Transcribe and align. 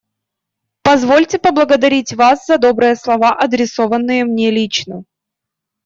Позвольте 0.81 1.37
поблагодарить 1.37 2.11
вас 2.13 2.47
за 2.47 2.57
добрые 2.57 2.95
слова, 2.95 3.37
адресованные 3.39 4.25
мне 4.25 4.49
лично. 4.49 5.03